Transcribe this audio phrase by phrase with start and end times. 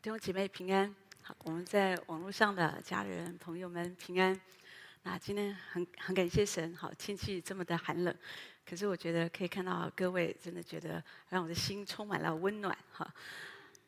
[0.00, 4.40] 弟兄姐妹平安，好，我们在网络上的家人朋友们平安。
[5.02, 8.16] 那今天很很感谢神，好，天气这么的寒冷，
[8.64, 13.12] 可是我觉得可以看到各位，真的觉得让我的心充满了温暖，哈。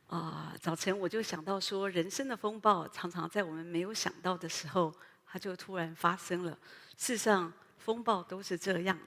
[0.08, 4.92] 啊、早晨我就想到说，人生的风暴常常在我们没有想到的时候，
[5.24, 6.58] 它就突然发生了。
[6.96, 8.98] 事实上，风暴都是这样。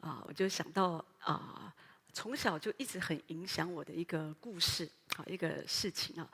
[0.00, 1.72] 啊、我就想到啊。
[2.12, 4.90] 从小就一直很影响我的一个故事，
[5.26, 6.28] 一个事情啊。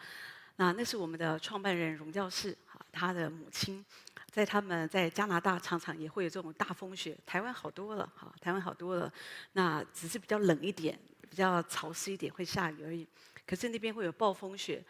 [0.57, 3.85] 那那是我们的创办人荣教士，啊，他的母亲，
[4.31, 9.13] 在他们在加拿大常常也会有这种大风雪，台湾好多了，哈，台湾好多了。
[9.53, 13.07] 那只是比较冷一点，比较潮湿一点，会下雨而已。
[13.47, 14.85] 可是那边会有暴风雪，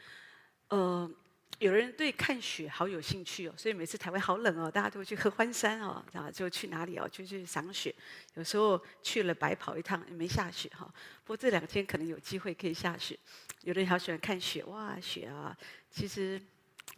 [0.69, 1.10] 呃。
[1.59, 7.95] 有人对看雪好有兴趣哦，所以每次台湾好冷哦，大家都会去合欢山哦，然后，就去哪里哦，就去赏雪。
[8.34, 10.84] 有时候去了白跑一趟，也没下雪哈。
[11.24, 13.19] 不过这两天可能有机会可以下雪。
[13.62, 15.56] 有的人好喜欢看雪，哇，雪啊！
[15.91, 16.39] 其实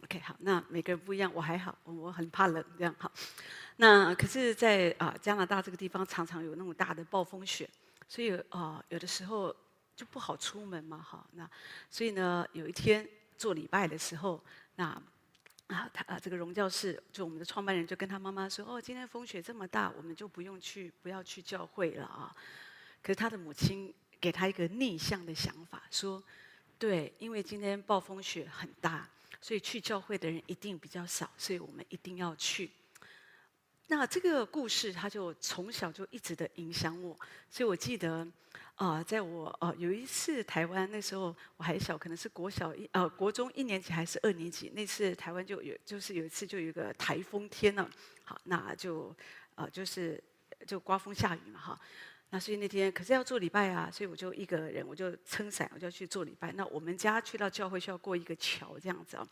[0.03, 3.09] ，OK，好，那每个人不一样，我还好，我很怕冷，这样哈。
[3.77, 7.69] 那可是在，啊加拿大这个地方，常常有那种大的暴风雪，
[8.09, 9.55] 所以啊有的时候
[9.95, 11.25] 就不好出门嘛，哈。
[11.31, 11.49] 那
[11.89, 13.07] 所以呢，有一天。
[13.39, 14.43] 做礼拜的时候，
[14.75, 15.01] 那
[15.67, 22.35] 啊，他啊，这个荣教士就我们的创办人就跟他妈妈说：“哦，今天风雪这么大，我们就不用去，不要去教会了啊。”
[23.01, 26.21] 可是他的母亲给他一个逆向的想法，说
[26.77, 29.07] ：“对，因为今天暴风雪很大，
[29.39, 32.69] 所以去教会的人一定比较少，所以我们一定要去。”
[33.87, 37.17] 那这个故事，他就从小就一直的影响我，
[37.49, 38.27] 所以我记得。
[38.79, 47.85] 啊、在我呃有一次台湾那时候我还小，可能是国小一呃国中一年级还是二年级，那次台湾就有就是有一次就有一个台风天呢，
[48.23, 49.13] 好，那就
[49.55, 50.23] 啊就是
[50.65, 51.79] 就刮风下雨嘛哈，
[52.29, 56.53] 那所以那天可是要做礼拜啊，所以我就一个人我就撑伞我就去做礼拜。
[56.53, 59.27] 那我们家去到教会需要过一个桥这样子啊，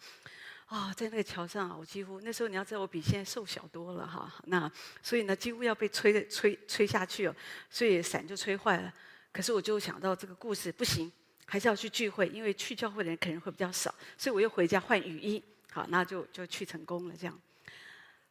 [0.65, 4.69] 啊、在那个桥上啊，我几乎那时候你要知道我比现在瘦小多了哈，那
[5.01, 7.35] 所以呢几乎要被吹的吹吹下去哦，
[7.69, 8.93] 所以伞就吹坏了。
[9.37, 11.11] 可是我就想到这个故事不行，
[11.45, 17.15] 还是要去聚会，因为去教会的人可能会比较少，所以我又回家换雨衣，好，那就就去成功了。
[17.15, 17.39] 这样，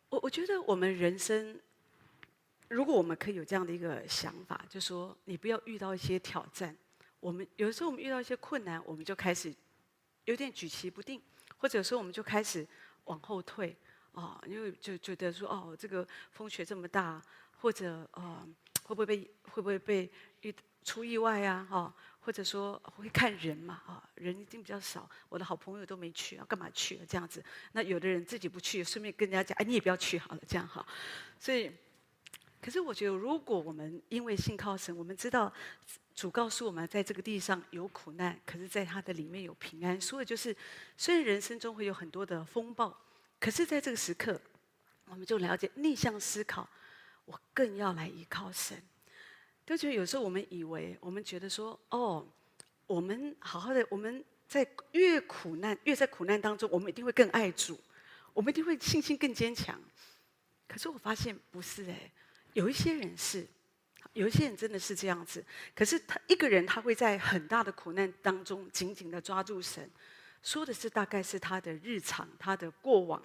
[0.09, 1.61] 我我觉得我们人生，
[2.67, 6.77] 如果我们可以有这样的一个想法，就说你不要遇到一些挑战，
[7.21, 9.55] 我们有的时候我们遇到一些困难，我们就开始
[10.25, 11.23] 有点举棋不定，
[11.59, 12.67] 或者说我们就开始
[13.05, 13.77] 往后退
[14.11, 17.23] 啊，因为就觉得说哦，这个风雪这么大，
[17.61, 18.45] 或者呃，
[18.83, 20.53] 会不会被会不会被遇。
[20.87, 25.11] 出意外啊，哈，或者说会看人嘛，啊，人一定比较少。
[25.29, 27.03] 我的好朋友都没去啊，干嘛去啊？
[27.09, 30.87] 这样子，那有的人自己不去，顺便跟人家讲，哎，你也不要去好了，这样哈。
[31.41, 31.73] 所以，
[32.63, 35.53] 可是我觉得，如果我们因为信靠神，我们知道
[36.15, 40.01] 主告诉我们，在这个地上有苦难，可是在他的里面有平安。
[40.01, 40.57] 所以就是，
[40.97, 42.97] 虽然人生中会有很多的风暴，
[43.41, 44.41] 可是在这个时刻，
[45.07, 46.69] 我们就了解逆向思考，
[47.25, 48.81] 我更要来依靠神。
[49.67, 52.25] 就觉得有时候我们以为，我们觉得说，哦，
[52.87, 57.77] 我们好好的，我们在越苦难，越在苦难当中，我们一定会更爱主，
[58.33, 59.79] 我们一定会信心更坚强。
[60.69, 62.13] 可是我发现不是哎，
[62.53, 63.45] 有一些人是，
[64.13, 65.45] 有一些人真的是这样子。
[65.75, 69.91] 可是他一个人，他会在很大的苦难当中紧紧的抓住神，
[70.45, 73.21] 说的是大概是他的日常，他的过往，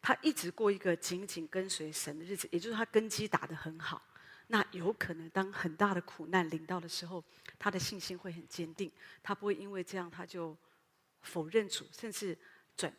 [0.00, 4.00] 他一直过一个紧紧跟随神的日子，也就是他根基打得很好。
[4.48, 7.24] 那有可能，当很大的苦难临到的时候，
[7.58, 8.90] 他的信心会很坚定，
[9.22, 10.54] 他不会因为这样他就
[11.22, 12.36] 否认主，甚至
[12.76, 12.92] 转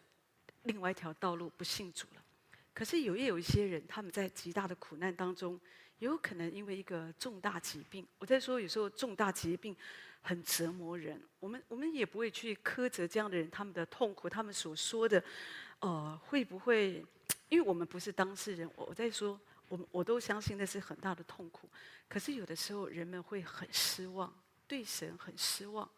[0.64, 2.24] 另外一条道路不信主了。
[2.74, 5.60] 可是有也有一些人，他们在极大的苦难当中，
[6.00, 8.08] 有可能因为一个重大疾病。
[8.18, 9.76] 我在说，有时候重大疾病
[10.22, 15.24] 很折磨人，我们我们也不会去苛责这样的人，他们的痛苦，他们所说的，
[15.82, 17.06] 呃，会不会？
[17.50, 19.40] 因为我们不是当事人，我我在说。
[19.74, 21.68] 我我都相信那是很大的痛苦，
[22.08, 24.32] 可是有的时候人们会很失望，
[24.68, 25.90] 对神很失望，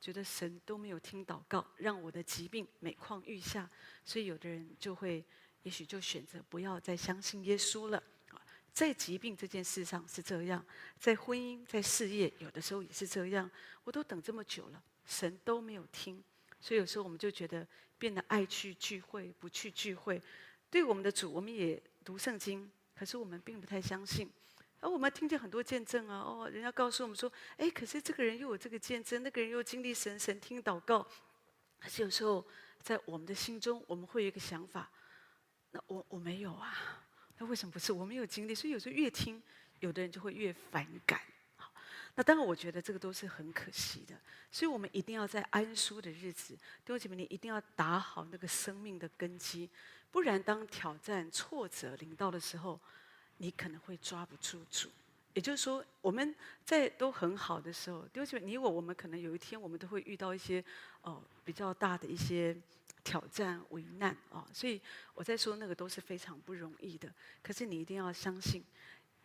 [0.00, 3.70] 觉得神都没有听祷告，让我的疾病每况愈下，
[4.04, 5.24] 所以有的人就会，
[5.62, 8.02] 也许就选择不要再相信耶稣了。
[8.72, 10.64] 在疾病这件事上是这样，
[10.98, 13.48] 在婚姻、在事业，有的时候也是这样。
[13.84, 16.20] 我都等这么久了，神都没有听，
[16.60, 17.64] 所以有时候我们就觉得
[17.96, 20.20] 变得爱去聚会，不去聚会。
[20.68, 22.68] 对我们的主，我们也读圣经。
[23.00, 24.30] 可是我们并不太相信，
[24.78, 31.08] 而我们听见很多见证啊，哦，人家告诉我们说，哎，可是这个人又有这个见证，那个人又经历神，神听祷告。
[31.78, 32.46] 可是有时候
[32.82, 34.90] 在我们的心中，我们会有一个想法，
[35.70, 37.02] 那我我没有啊，
[37.38, 37.90] 那为什么不是？
[37.90, 39.42] 我没有经历，所以有时候越听，
[39.78, 41.18] 有的人就会越反感。
[41.56, 41.72] 好，
[42.16, 44.14] 那当然，我觉得这个都是很可惜的。
[44.52, 46.54] 所以我们一定要在安舒的日子，
[46.84, 49.70] 弟兄姐妹，你一定要打好那个生命的根基，
[50.10, 52.78] 不然当挑战、挫折临到的时候，
[53.38, 54.88] 你可能会抓不住主。
[55.32, 56.34] 也就是说，我们
[56.64, 60.60] 在都很好的时候，丢兄姐妹，你我我们可能有一天，我们都会遇到一些
[61.02, 62.56] 哦、呃、比较大的一些
[63.04, 64.80] 挑战、危难啊、所以
[65.14, 67.08] 我在说那个都是非常不容易的。
[67.42, 68.64] 可是你一定要相信，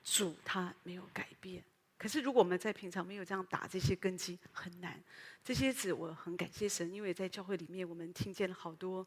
[0.04, 1.64] 主他没有改变。
[1.98, 5.02] 可是如果我们在平常没有这样打这些根基，很难。
[5.44, 9.06] 这些子我很感谢神，因为在教会里面，我们听见了好多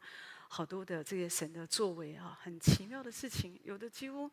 [0.49, 4.29] 好多的这些神的作为啊，很奇妙的事情，有的几乎。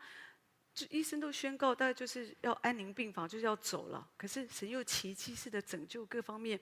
[0.75, 4.07] 就医生都宣告，大概就是要安宁病房，就是要走了。
[4.15, 6.61] 可是神又奇迹式的拯救各方面，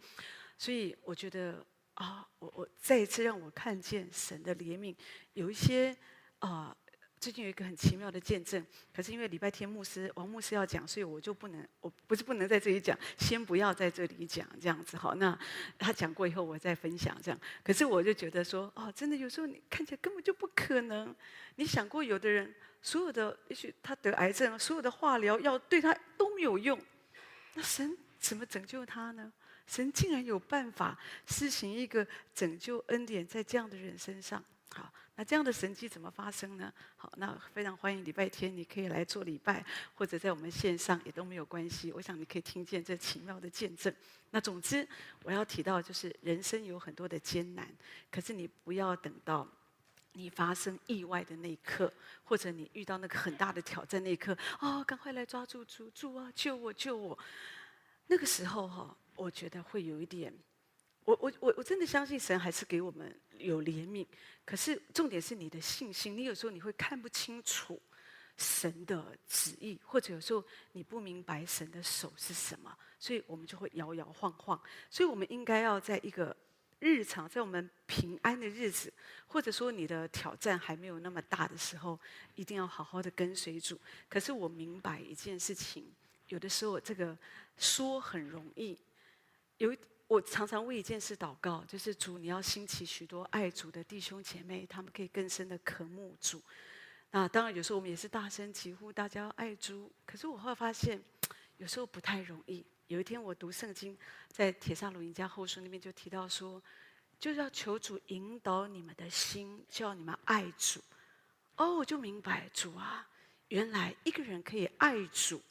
[0.56, 4.94] 所以我觉得啊，我我再一次让我看见神的怜悯。
[5.32, 5.96] 有一些
[6.38, 6.76] 啊，
[7.24, 8.62] 最近有一个很奇妙的见证。
[8.94, 15.14] 可是因为礼拜天牧师王牧师要讲，所以我就不能，我不是不能在这里讲，先不要在这里讲这样子好。
[15.14, 15.38] 那
[15.78, 17.40] 他讲过以后，我再分享这样。
[17.62, 21.16] 可是我就觉得说，哦，真的有时候你看起来根本就不可能。
[21.56, 22.54] 你想过有的人？
[22.82, 26.78] 所有的，也许他得癌症，所有的化疗药对他都没有用，
[27.54, 29.32] 那神怎么拯救他呢？
[29.66, 34.44] 神竟然有办法施行一个拯救恩典在这样的人身上。
[34.74, 36.72] 好，那这样的神迹怎么发生呢？
[36.96, 39.64] 好，那非常欢迎礼拜天你可以来做礼拜，
[39.94, 41.92] 或者在我们线上也都没有关系。
[41.92, 43.94] 我想你可以听见这奇妙的见证。
[44.30, 44.86] 那总之
[45.22, 47.68] 我要提到就是人生有很多的艰难，
[48.10, 49.48] 可是你不要等到。
[50.16, 57.18] 你发生意外的那一刻，或者你遇到那个很大的挑战那一刻，哦，赶快来抓住主，主啊，救我，救我！
[58.06, 60.32] 那个时候哈、我觉得会有一点，
[61.04, 64.06] 我我我我真的相信神还是给我们有怜悯，
[64.44, 67.80] 可是重点是你的信心，你有时候你会看不清楚
[68.36, 74.60] 神的旨意，或者有时候你不明白神的手是什么，所以我们就会摇摇晃晃，
[74.90, 76.36] 所以我们应该要在一个。
[76.80, 78.92] 日常在我们平安的日子，
[79.26, 81.98] 或者说你的挑战还没有那么大的时候，
[82.34, 83.80] 一定要好好的跟随主。
[84.06, 85.90] 可是我明白一件事情，
[86.28, 87.16] 有的时候这个
[87.56, 88.78] 说很容易。
[89.56, 89.74] 有
[90.14, 96.40] 我常常为一件事祷告，就是主，你要兴起许多爱主的弟兄姐妹，他们可以更深的渴慕主。
[97.10, 99.90] 那当然有时候我们也是大声疾呼，大家要爱主。
[100.06, 101.02] 可是我会发现，
[101.56, 102.64] 有时候不太容易。
[102.86, 106.62] 有一天我读圣经，在《帖撒罗尼家后书》那边就提到说，
[107.18, 110.80] 就是要求主引导你们的心，叫你们爱主。
[111.56, 113.04] 哦，我就明白主啊，
[113.48, 115.42] 原来一个人可以爱主，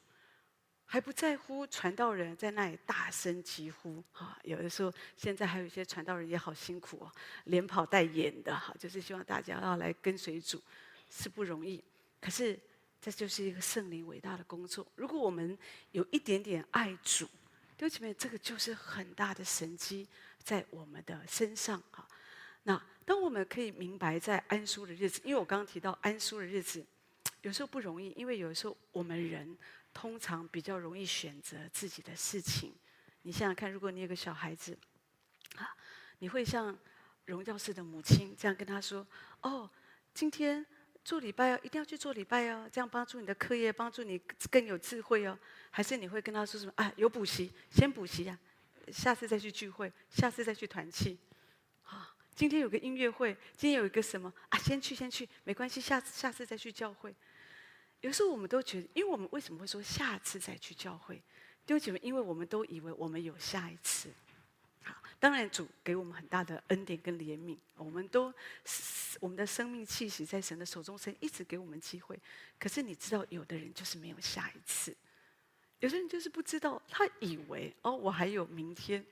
[0.94, 4.38] 还不在乎传道人在那里大声疾呼啊。
[4.44, 7.12] 有的时候，现在还有一些传道人也好辛苦哦，
[7.46, 10.62] 连跑带演的哈，就是希望大家要来跟随主，
[11.10, 11.84] 是不容易。
[12.22, 12.60] 可是。
[13.02, 14.88] 这就是一个圣灵伟大的工作。
[14.96, 15.58] 如果我们
[15.92, 17.26] 有一点点爱主，
[17.76, 20.08] 弟兄姐妹，这个就是很大的神迹
[20.42, 22.08] 在我们的身上哈。
[22.64, 26.82] 那当我们可以明白，在安舒的日子，因为我刚刚提到安舒的日子，
[27.42, 29.58] 有时候不容易，因为有时候我们人
[29.94, 32.74] 通常比较容易选择自己的事情。
[33.22, 34.78] 你想想看，如果你有个小孩子，
[35.56, 35.76] 啊，
[36.20, 36.78] 你会像
[37.26, 39.06] 荣教士的母亲这样跟他说
[39.42, 39.70] ：“哦，
[40.14, 40.66] 今天。”
[41.04, 44.18] 做礼拜哦，一定要去做礼拜哦，这样帮助你的课业，帮助你
[44.50, 45.38] 更有智慧哦。
[45.70, 46.72] 还是你会跟他说什么？
[46.78, 48.40] 啊，有补习，先补习呀，
[48.88, 51.20] 下次再去聚会，下次再去团契。
[51.84, 54.58] 啊，今天有个音乐会，今天有一个什么啊？
[54.58, 57.14] 先去，先去，没关系，下次下次再去教会。
[58.04, 61.16] 有时候我们都觉得，因为我们为什么会说下次再去教会？
[61.66, 64.10] 弟兄姐妹，因为我们都以为我们有下一次。
[64.84, 68.34] 好，当然主给我们很大的恩典跟怜悯，我们都
[69.22, 72.20] 我们的生命气息在神的手中，神一直给我们机会。
[72.60, 74.94] 可是你知道，有的人就是没有下一次，
[75.80, 79.06] 有的人就是不知道，他以为哦，我还有明天。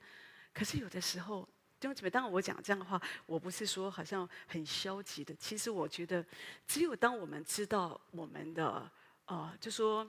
[0.52, 1.48] 可是有的时候，
[1.82, 5.34] 弟兄姐妹，当我讲这样的话，我不是说好像很消极的。
[5.34, 6.24] 其实我觉得，
[6.64, 8.88] 只有当我们知道我们的，
[9.26, 10.08] 呃，就说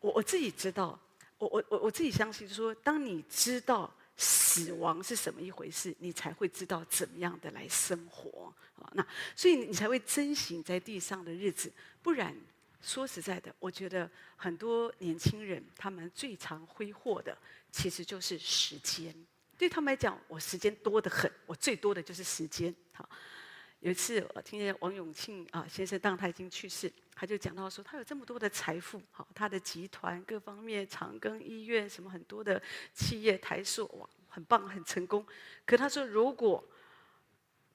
[0.00, 1.00] 我我自己知道，
[1.38, 3.90] 我我我我自己相信，就说当你知道。
[4.16, 5.92] 死亡是什么一回事？
[5.98, 8.88] 你才会知道怎么样的来生活啊！
[8.92, 9.04] 那
[9.34, 11.72] 所以你才会珍惜你在地上的日子。
[12.00, 12.32] 不然，
[12.80, 17.36] 说实在的，我觉得很多年轻人他们最常挥霍的，
[17.72, 19.12] 其实就是时间。
[19.56, 22.74] 对他们来讲，我时间多得很，我最多的就是时间。
[22.92, 23.08] 好，
[23.80, 26.92] 有一次我听见王永庆啊先生，当他已经去世。
[27.16, 32.60] 他就讲到说，他有这么多的财富，好，他的集团各方面，长庚医院什么很多的
[32.92, 35.24] 企业，台塑哇，很棒，很成功。
[35.64, 36.66] 可他说，如果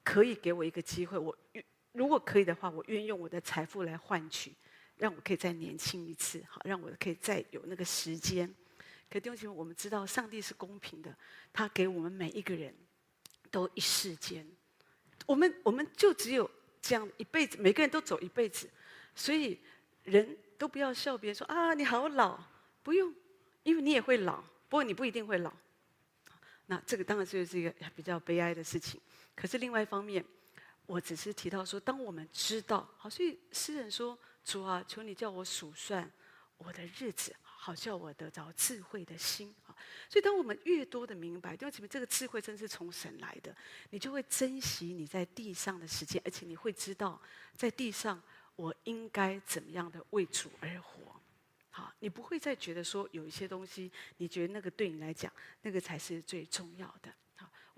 [0.04, 1.34] 可以给我一个机会，我
[1.94, 4.54] 如果可以的话，我愿意用我的财富来换取，
[4.98, 8.54] 让我可以再年轻一次，好，让我可以再有那个时间。
[9.10, 11.16] 可弟兄姐妹，我们知道上帝是公平的，
[11.52, 12.74] 他给我们每一个人
[13.50, 14.46] 都一世间，
[15.26, 16.50] 我们我们就只有
[16.82, 18.70] 这样一辈子，每个人都走一辈子，
[19.16, 19.60] 所以
[20.04, 22.40] 人都不要笑别人说啊，你好老，
[22.84, 23.14] 不用，
[23.64, 25.52] 因为你也会老，不过你不一定会老。
[26.68, 29.02] 那这个当然就是一个比较悲哀的事情。
[29.34, 30.24] 可是另外一方面，
[30.86, 36.12] 我只是提到说，当我们知道，好，所以诗人说：“主啊，求你叫我数算
[36.60, 39.76] 我的日子，好叫我得着智慧的心。”啊，
[40.08, 43.56] 所以当我们越多的明白，因为前面这个智慧真是从神来的，
[43.90, 47.20] 你就会珍惜你在地上的时间，而且你会知道，
[47.56, 48.22] 在地上
[48.56, 51.20] 我应该怎么样的为主而活。
[51.72, 57.14] 好，你不会再觉得说有一些东西，你觉得那个对你来讲，那个才是最重要的。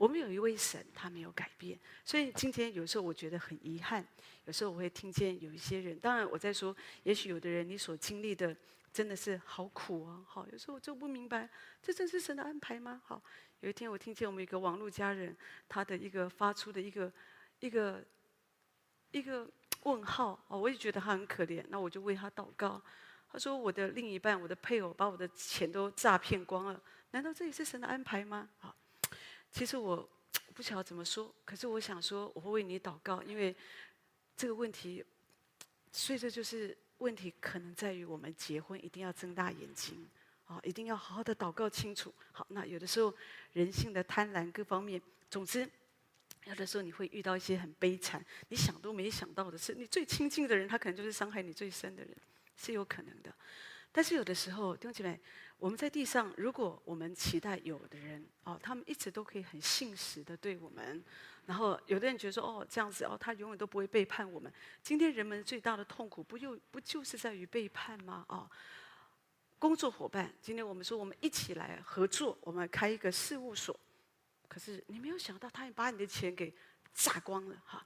[0.01, 1.79] 我们有一位神，他没有改变。
[2.03, 4.03] 所以今天有时候我觉得很遗憾，
[4.45, 8.57] 有时候我会听见有一些人，当然我在说，也许有的人你所经历的
[8.91, 10.25] 真的是好苦啊。
[10.27, 11.47] 好，有时候我就不明白，
[11.83, 12.99] 这真是神的安排吗？
[13.05, 13.21] 好，
[13.59, 15.37] 有一天我听见我们一个网络家人，
[15.69, 17.13] 他的一个发出的一个
[17.59, 18.03] 一个
[19.11, 19.47] 一个
[19.83, 22.81] 问号哦，我也觉得他很可怜，那我就为他祷告。
[23.31, 26.81] 他说：“我的另一半，我的配偶，把我的钱都诈骗光了。
[27.11, 28.75] 难道这也是神的安排吗？”好，
[29.51, 30.09] 其实我
[30.53, 31.33] 不晓得怎么说。
[31.45, 33.55] 可是我想说，我会为你祷告，因为
[34.35, 35.03] 这个问题，
[35.91, 40.07] 所以这就是问题，可能在于我们结婚一定要睁大眼睛，
[40.45, 42.13] 啊，一定要好好的祷告清楚。
[42.31, 43.13] 好，那有的时候
[43.53, 45.69] 人性的贪婪各方面，总之，
[46.45, 49.73] 有的时候你会遇到一些很悲惨，你想都没想到的事。
[49.73, 52.15] 你最亲近的人，他可能就是伤害你最深的人。
[52.57, 53.33] 是有可能的，
[53.91, 55.19] 但是有的时候，弟兄姐妹，
[55.57, 61.03] 我们在地上，如果我们期待有的人哦，他们一直都可以很信实的对我们，
[61.45, 64.51] 然后有的人觉得说哦这样子哦，他永远都不会背叛我们。
[64.81, 68.25] 今天人们最大的痛苦，不又不就是在于背叛吗？
[68.29, 68.49] 哦，
[69.59, 73.77] 工作伙伴，今天我们说我们一起来合作，我们开一个事务所，
[74.47, 76.53] 可是你没有想到，他也把你的钱给
[76.93, 77.85] 榨光了哈。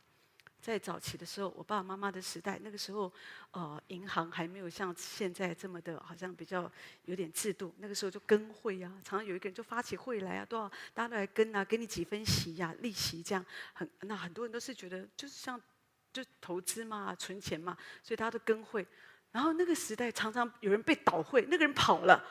[0.65, 3.13] 在早期的时候，我爸爸妈妈的时代，那个时候，
[3.51, 6.71] 呃，银行还没有像现在这么的，好像比较
[7.03, 7.71] 有点制度。
[7.77, 13.45] 那个时候就跟会啊，常常有一个人就发起会来啊，都要大家都来跟啊，给你几分息呀、啊，利息这样。
[13.73, 15.61] 很那很多人都是觉得就是像
[16.11, 18.87] 就投资嘛，存钱嘛，所以大家都跟会。
[19.31, 22.25] 然后那个时代常常有人被倒会，那个人跑了，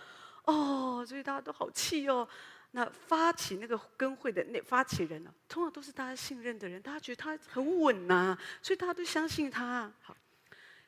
[0.46, 2.28] 哦，所以大家都好气哦。
[2.76, 9.92] 那发起那个跟会的那发起人呢，通常都是大家信任的人，大家觉得他很稳呐，所以大家都相信他。
[10.00, 10.16] 好，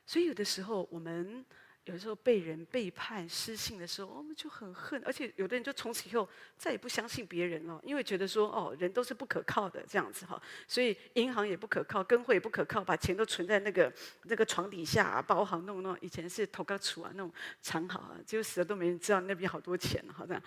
[0.04, 1.44] 所以有的时候我们。
[1.86, 6.28] 有时候被人背叛、失信的时候，我们就很恨，而且有的人就从此以后
[6.58, 13.92] 再也不相信别人了，因为觉得说哦，人都是不可靠的这样子哈，所以银行也不可靠，跟会也不可靠，把钱都存在那个
[14.24, 15.96] 那个床底下啊，包好弄弄。
[16.00, 20.42] 以前是头壳厝啊，那种藏好啊，结果死了都没人知道那边好多钱，好这样。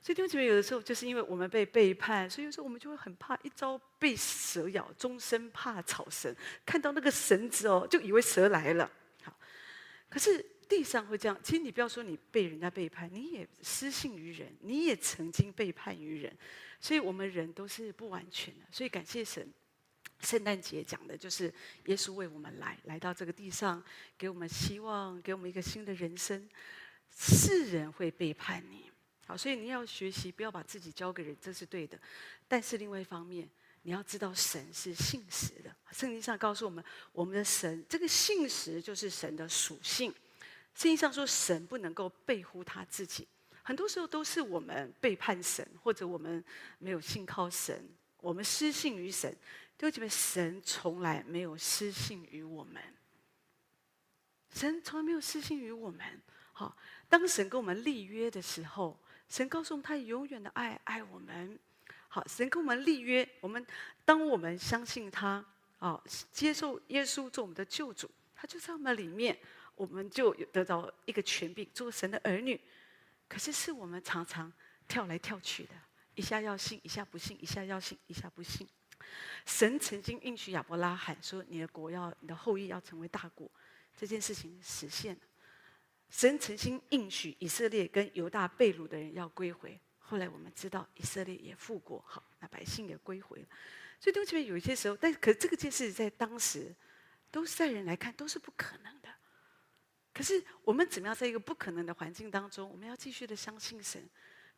[0.00, 6.32] 所以弟兄姐妹，有的时候就是因为我们被背叛，所以有时候我们就会很怕一朝被蛇咬，终身怕草绳。
[6.64, 8.88] 看到那个绳子哦，就以为蛇来了。
[9.24, 9.36] 好，
[10.08, 10.53] 可是。
[10.68, 16.36] 地上会这样，其实你不要说你被人家背叛，你也失信于人，你也曾经背叛于人，
[16.80, 18.66] 所以我们人都是不完全的。
[18.70, 19.52] 所以感谢神，
[20.20, 21.52] 圣诞节讲的就是
[21.86, 23.82] 耶稣为我们来，来到这个地上，
[24.18, 26.48] 给我们希望，给我们一个新的人生。
[27.16, 28.90] 世人会背叛你，
[29.26, 31.96] 好，所以你要学习，不要把自己交给人，这是对的。
[32.48, 33.48] 但是另外一方面，
[33.82, 40.12] 你要知道神是信实的，圣经上告诉我们，我们的神这个信实就是神的属性。
[40.74, 43.26] 圣经上说，神不能够背乎他自己。
[43.62, 46.44] 很多时候都是我们背叛神，或者我们
[46.78, 47.88] 没有信靠神，
[48.18, 49.32] 我们失信于神。
[49.78, 52.82] 弟兄姐妹，神从来没有失信于我们。
[54.52, 56.20] 神从来没有失信于我们。
[56.52, 56.76] 好，
[57.08, 61.58] 当神跟我们立约的时候，神告诉我们，他永远的爱爱我们。
[62.08, 63.64] 好，神跟我们立约，我们
[64.04, 65.44] 当我们相信他，
[65.78, 69.38] 啊，接受耶稣做我们的救主，他就在我们里面。
[69.74, 72.60] 我们就得到一个权柄，做神的儿女。
[73.28, 74.52] 可是是我们常常
[74.86, 75.74] 跳来跳去的，
[76.14, 78.68] 一下要信，一下不信，一下要信，一下不信。
[79.44, 83.50] 神曾经应许亚伯拉罕说：“你的国要，你的后裔要成为大国。”
[83.96, 85.20] 这件事情实现了。
[86.10, 89.78] 神曾经应许以色列跟犹大被掳的人要归回。
[89.98, 93.46] 后来我们知道以色列也复国，好，那百姓也归回了。
[93.98, 96.74] 所以，对不起，有一些时候，但可是这个件事在当时，
[97.30, 99.08] 都是在人来看都是不可能的。
[100.14, 104.08] 可是我们怎么样在一个不可能的环境当中，我们要继续的相信神？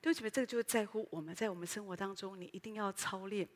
[0.03, 3.49] 对不起，这个就在乎我们在我们生活当中，你一定要操练，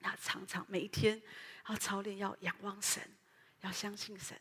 [0.00, 1.20] 那常常每一天
[1.68, 3.02] 要操练，要仰望神，
[3.62, 4.38] 要相信神。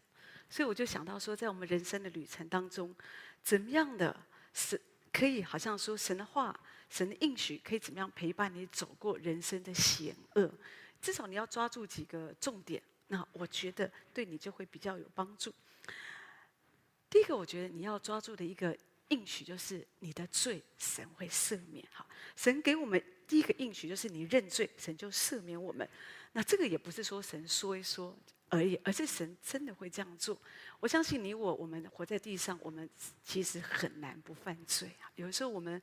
[0.49, 2.93] 所以我就想到说，在我们人生的旅程当中，
[3.41, 4.15] 怎么样的
[4.53, 4.79] 是
[5.13, 10.51] 可以好像说神的话、神的应许，可以怎么样陪伴你走过人生的险恶？
[11.01, 15.53] 至少你要抓住几个重点，那我觉得对你就会比较有帮助。
[17.09, 21.83] 第一个，我觉得你要抓住的一个应许就是你的罪，神会赦免。
[21.91, 25.87] 哈，神给我们第一个应许就是你认罪，神就赦免我们。
[26.33, 28.15] 那这个也不是说神说一说
[28.49, 30.39] 而已，而是神真的会这样做。
[30.79, 32.87] 我相信你我，我们活在地上，我们
[33.23, 35.09] 其实很难不犯罪啊。
[35.15, 35.81] 有的时候我们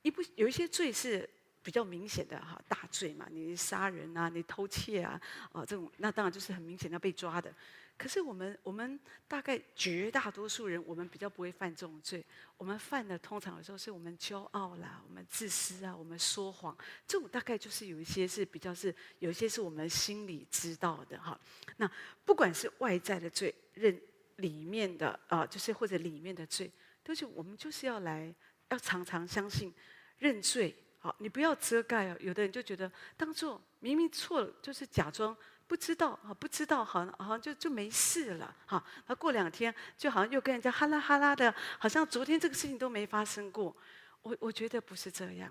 [0.00, 1.28] 一不有一些罪是
[1.62, 5.20] 比较明显的哈，大罪嘛，你杀人啊，你偷窃啊，
[5.52, 7.54] 啊这种那当然就是很明显要被抓的。
[7.98, 12.24] 可是我们，我们大概绝大多数人，我们比较不会犯这种罪。
[12.56, 16.76] 我们犯的通常有时候是我们骄傲啦，我们自私啊，我们说谎。
[17.06, 21.38] 这种大概就是有一些是比较是，有一些是我们心里知道的哈。
[21.76, 21.88] 那
[22.24, 24.00] 不管是外在的罪，认
[24.36, 26.68] 里面的啊，就是或者里面的罪，
[27.04, 28.34] 都是我们就是要来，
[28.70, 29.72] 要常常相信
[30.18, 30.74] 认罪。
[30.98, 32.16] 好，你不要遮盖哦。
[32.18, 35.36] 有的人就觉得当做明明错了，就是假装。
[35.72, 38.84] 不知道啊，不知道，好像好像就就没事了哈。
[39.06, 43.74] 那过两天就好像又跟人家哈拉哈拉的，好像昨天这个事情都没发生过。
[44.20, 45.50] 我我觉得不是这样，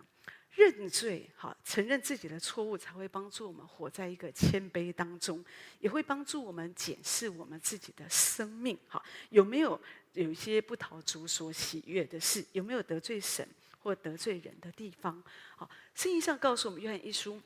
[0.52, 5.44] 认罪哈，承认自己的错误，才会帮助我们活在一个谦卑当中，
[5.80, 9.82] 也会帮助我们检视我们自己的生命哈，有没有
[10.14, 13.44] 有一些不讨主所喜悦的事，有没有得罪神
[13.80, 15.24] 或得罪人的地方？
[15.56, 17.42] 好，圣经上告诉我们，约翰一书。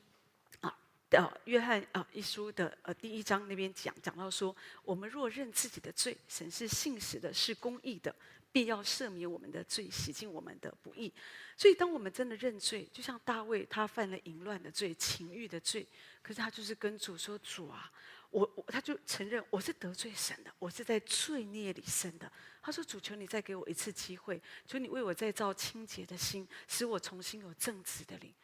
[1.08, 8.14] 的，约翰啊，一书的呃第一章那边讲讲到说，我们若认自己的罪，神是信实的，是公义的，
[8.50, 11.12] 必要赦免我们的罪，洗净我们的不义。
[11.56, 15.86] 所以，当我们真的认罪，就像大卫他犯了淫乱的罪、情欲的罪，
[16.22, 17.90] 可是他就是跟主说：“主啊，
[18.30, 28.34] 我我他就承认我是得罪神的，我是在罪孽里生的。”他说：“主，求你再给我一次机会，求你为我再造清洁的心，使我重新有正直的灵。”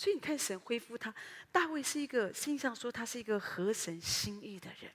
[0.00, 1.14] 所以你看，神恢复他，
[1.52, 4.90] 大卫是一个，圣经上说他是一个合神心意的人。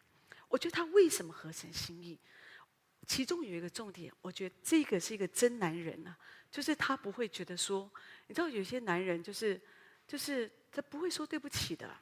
[0.47, 2.17] 我觉得他为什么合神心意？
[3.05, 6.17] 其中有一个重点，我觉得这个是一个真男人呐、啊，
[6.49, 7.87] 就是他不会觉得说，
[8.25, 9.61] 你知道有些男人就是，
[10.07, 12.01] 就是他不会说对不起的啊。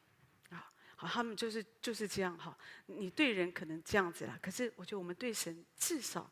[0.96, 2.58] 好，他们就是就是这样哈。
[2.86, 6.32] 你对人可能这样子啦，可是我觉得我们对神至少，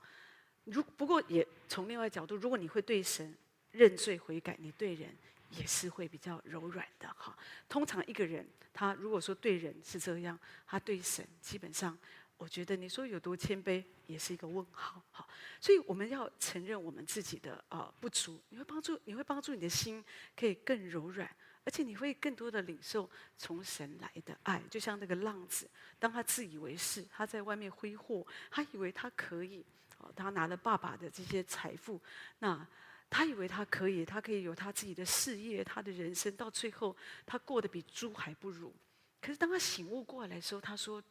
[0.64, 3.36] 如不过也从另外角度，如果你会对神
[3.72, 5.14] 认罪悔改，你对人。
[5.52, 7.38] 也是会比较柔软的哈。
[7.68, 11.98] 通常一个人，他如果说对人是这样，他对神基本上，
[12.38, 15.28] 我觉得你说有多谦卑，也是一个问号哈。
[15.60, 20.04] 所以我们要承认我们自己的啊不足，你会帮助，你会帮助你的心
[20.36, 21.30] 可以更柔软，
[21.64, 24.62] 而且你会更多的领受从神来的爱。
[24.70, 29.66] 就像那个浪子，当他自以为是，他在外面挥霍，他以为他可以，
[30.16, 32.02] 他拿了爸爸的这些财富，
[32.40, 32.66] 那。
[33.12, 36.96] 他以为他可以，他可以有他自己的事业，他的人生，到最后
[37.26, 38.74] 他过得比猪还不如。
[39.22, 41.04] 可是当他醒悟过来的时候，他说：“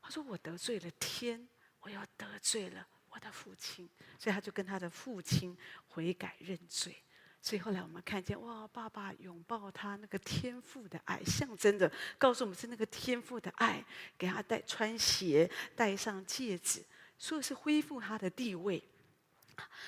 [0.00, 1.48] 他说我得罪了天，
[1.80, 3.90] 我又得罪了我的父亲。”
[4.20, 6.94] 所以他就跟他的父亲悔改认罪。
[7.42, 13.84] 所以后来我们看见，哇，爸爸拥抱他那个天父的爱，象征着告诉我们是那个天父的爱，
[14.16, 16.84] 给他戴穿鞋，戴上戒指，
[17.18, 18.82] 说是恢复他的地位。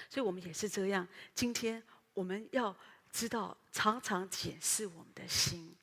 [0.09, 1.07] 所以我们也是这样。
[1.35, 1.83] 今天
[2.15, 2.75] 我们要
[3.11, 5.75] 知道，常常检视我们的心。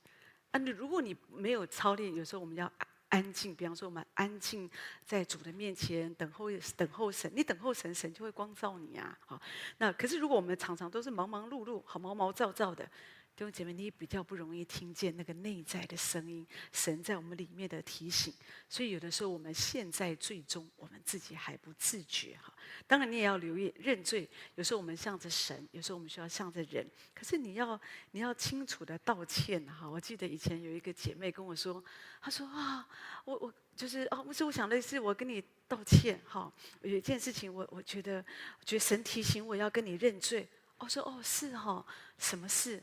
[0.52, 2.72] 啊，你如果你没有操练，有时候我们要
[3.10, 3.54] 安静。
[3.56, 4.70] 比方说，我们安静
[5.06, 7.32] 在主的面前等候，等候神。
[7.36, 9.18] 你等候神，神就会光照你啊。
[9.26, 9.42] 好，
[9.78, 12.90] 那可是如果我们常常都是忙忙碌碌，好毛毛躁躁的。
[13.38, 18.34] 弟兄姐妹，你比较不容易听见那个内在的声音，神在我们里面的提醒。
[18.68, 22.52] 所以有的时候我们现在最终，我们自己还不自觉哈。
[22.88, 26.84] 当然你也要留意认罪，有时候我们向着神，有时候我们需要向着人。
[27.14, 29.88] 可是你要你要清楚的道歉哈。
[29.88, 31.84] 我记得以前有一个姐妹跟我说，
[32.20, 32.90] 她说啊，
[33.24, 36.52] 我我就是啊，不是我想类似我跟你道歉哈。
[36.82, 38.18] 有一件事情我我觉得，
[38.60, 40.48] 我觉得神提醒我要跟你认罪。
[40.80, 41.86] 我说哦是哈，
[42.18, 42.82] 什么事？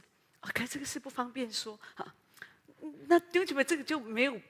[0.52, 2.14] 看这个事不方便说哈，
[3.06, 4.40] 那丢姐妹，这个就没有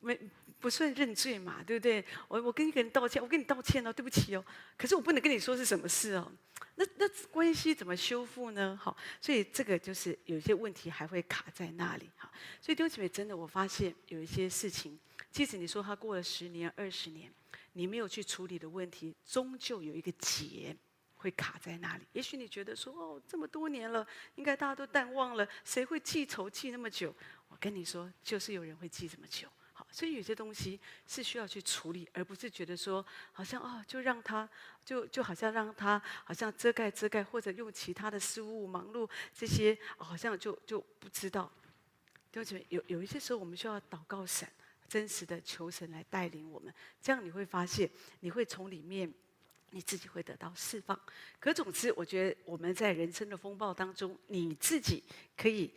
[0.00, 0.18] 没
[0.58, 2.04] 不算认罪嘛，对不对？
[2.28, 4.44] 我我跟一个人道歉，我跟你道歉哦，对不起哦。
[4.76, 6.32] 可是我不能跟你说是什么事哦，
[6.76, 8.78] 那那关系怎么修复呢？
[8.80, 12.30] 好，所以这个就是有些问题还会卡在那里哈。
[12.60, 14.98] 所以丢姐妹，真的我发现有一些事情，
[15.30, 17.32] 即使你说他过了十年、二十年，
[17.72, 20.76] 你没有去处理的问题，终究有一个结。
[21.22, 22.06] 会卡在那里。
[22.12, 27.14] 也许你觉得说，哦，这么多年了，应该大家都淡忘了，谁会记仇记那么久？
[27.48, 29.48] 我跟你说，就是有人会记这么久。
[29.72, 34.48] 好，所以有些东西是需要去处理，而不是觉得说好像啊、哦，就让他
[34.84, 41.50] 就就好像让他好像遮盖遮盖，或者用其他的事物忙碌这些，好像就就不知道。
[42.30, 44.48] 对不起，有有一些时候我们需要祷告神，
[44.88, 49.12] 真实的求神来带领我们，这样你会发现，你会从里面
[49.72, 50.98] 你自己会得到释放。
[51.40, 55.02] 可总之，我觉得我们在人生的风暴当中，你自己
[55.36, 55.72] 可以。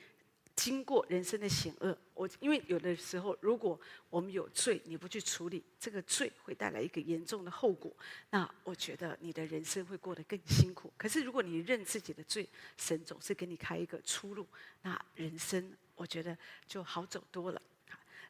[0.55, 3.77] 经过人生的险恶，我因为有的时候，如果
[4.09, 7.93] 我们有罪，你不去处理，这个罪会带来一个严重的后果。
[8.29, 10.93] 那我觉得你的人生会过得更辛苦。
[10.95, 14.47] 可是如果你认自己的罪，神总是给你开一个出路，
[14.81, 17.61] 那人生我觉得就好走多了。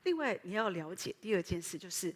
[0.01, 2.11] 另外，你要了解第二件事，就是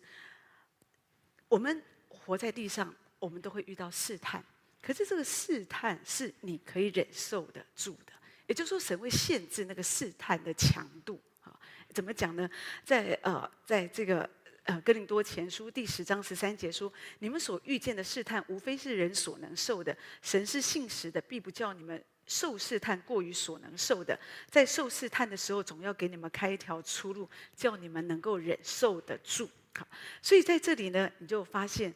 [1.48, 4.44] 我们活在地上，我们都会遇到试探。
[4.82, 8.14] 可是这个试探是你可以忍受得住的。
[8.48, 11.54] 也就是说，神会限制那个试探的强度啊？
[11.94, 12.50] 怎么讲呢？
[12.84, 14.28] 在呃，在这个
[14.64, 19.96] 呃哥林多前书第十章十三节说：“你们所遇见的试探，无非是人所能受的。
[20.22, 24.20] 神是信实的，必不叫你们受试探过于所能受的。
[24.50, 29.88] 在受试探的时候，总要给你们开一条出路，叫你们能够忍受得住。”好，
[30.22, 31.94] 所以在这里呢，你就发现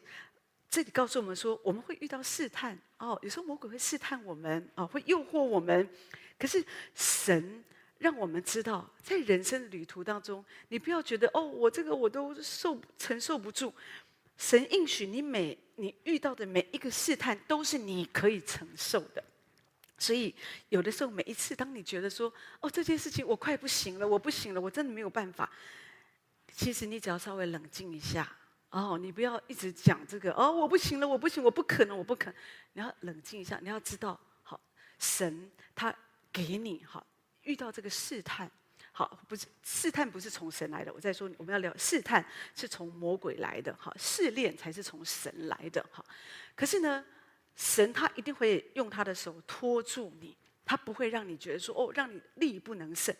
[0.74, 3.16] 这里告诉我们说，我们会遇到试探哦。
[3.22, 5.88] 有时候魔鬼会试探我们哦，会诱惑我们。
[6.36, 6.64] 可是
[6.96, 7.62] 神
[7.98, 13.72] 让我们知道，在人生的旅途当中，你不要觉得哦，我这个我都受承受不住。
[14.36, 19.22] 神应许你每你遇到的每一个试探都是你可以承受的。
[19.96, 20.34] 所以
[20.70, 25.48] 有的时候，每一次当你觉得说哦，这件事情我快不行了，我不行了，我真的没有办法。
[26.52, 28.28] 其实你只要稍微冷静一下
[28.74, 32.32] 哦，你不要一直讲这个哦，我不行了，我不行，我不可能，我不可。
[32.72, 34.60] 你要冷静一下，你要知道，好，
[34.98, 35.94] 神他。
[36.34, 37.06] 给你好，
[37.42, 38.50] 遇到这个试探，
[38.90, 40.92] 好，不是试探不是从神来的。
[40.92, 46.04] 我再说，我们要聊试探是从魔鬼来的，哈，试炼才是从神来的，哈。
[46.56, 47.04] 可是呢，
[47.54, 53.14] 神他一定会用他的手托住你，他不会让你觉得说哦，让你力不能胜。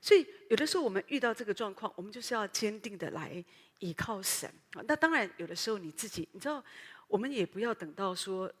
[0.00, 3.44] 所以有的时候我们遇到这个状况，我们就是要坚定的来
[3.78, 4.52] 依靠神。
[4.86, 6.64] 那当然，有的时候你自己，你知道，
[7.08, 8.52] 我们也不要等到说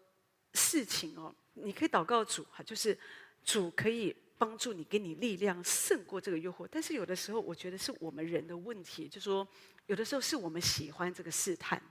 [0.54, 2.98] 事情哦，你可以祷告主哈，就是。
[3.42, 6.68] 主可以帮助你，给你力量胜过这个诱惑。
[6.70, 9.48] 但是有的时候，我觉得是我们人的问题，就说
[9.86, 11.82] 有的时候是我们喜欢这个试探，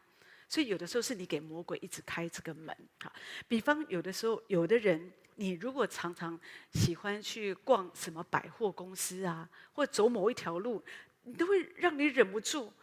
[0.49, 2.75] 所以有的时候是你给魔鬼一直开这个门。
[2.99, 3.13] 哈，
[3.47, 6.37] 比方有的时候，有的人，你如果常常
[6.73, 10.83] 喜欢去逛什么百货公司啊，或走某一条路，
[11.23, 12.73] 你都会让你忍不住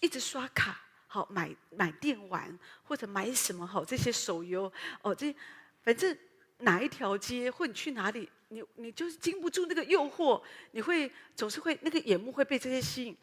[0.00, 5.34] 一直刷卡，好买买电玩或者买什么好这些手游哦，这
[5.82, 6.14] 反正。
[6.62, 13.16] 哪一条街，或你去哪里，你你就是经不住那个诱惑，你会总是会那个眼目会被这些吸引，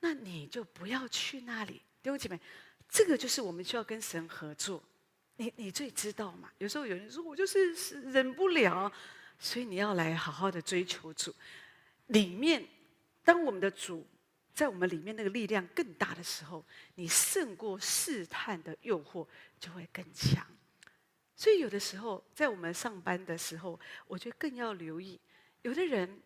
[0.00, 2.40] 那你就不要去那里，弟兄姐妹，
[2.88, 4.82] 这个就是我们需要跟神合作，
[5.36, 6.50] 你你最知道嘛。
[6.58, 7.72] 有时候有人说我就是
[8.10, 8.90] 忍不了，
[9.38, 11.34] 所以你要来好好的追求主，
[12.06, 12.66] 里面
[13.22, 14.06] 当我们的主
[14.54, 19.26] 在我们里面那个力量更大的时候，你胜过试探的诱惑
[19.60, 20.44] 就会更强。
[21.36, 25.20] 所以有的时候，在我们上班的时候，我觉得更要留意。
[25.62, 26.20] 有的人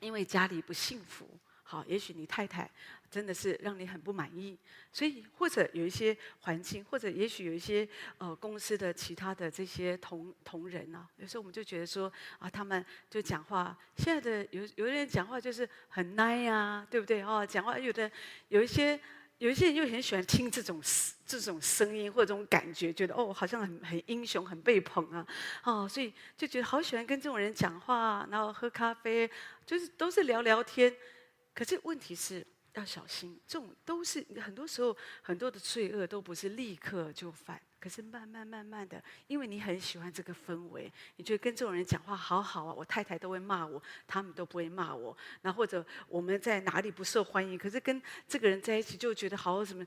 [0.00, 1.28] 因为家里不幸福，
[1.70, 2.70] 好，也许你太太
[3.10, 4.56] 真的是让你很不满意，
[4.90, 17.22] 所以或者有一些环境，或者也许有一些呃公司的其他的这些同同仁啊，有时候我们就觉得说啊，他们就讲话，现在的有有的人讲话就是很 nice 呀，对不对？
[17.22, 18.10] 哦，讲话有的
[18.48, 18.98] 有一些。
[19.38, 20.82] 有一些人又很喜欢听这种
[21.24, 25.24] 这种声音或者这种感觉，觉得哦，好像很很英雄，很被捧啊，
[25.62, 29.30] 哦，所以就觉得好喜欢跟这种人讲话，然后喝咖啡，
[29.64, 30.92] 就是都是聊聊天。
[31.58, 37.60] 可是问题是要小心，这种都是很多时候很多的罪恶都不是立刻就犯。
[37.80, 45.16] 可是慢慢慢慢的，因为你很喜欢这个氛围，你觉得跟这种人讲话好好啊，我太太都会骂我，他们都不会骂我。
[45.42, 49.84] 那或者我们在哪里不受欢迎，可是跟这个人在一起就觉得好什么？